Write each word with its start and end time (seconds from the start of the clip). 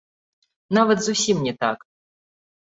Нават 0.77 0.99
зусім 1.09 1.37
не 1.49 1.53
так! 1.65 1.85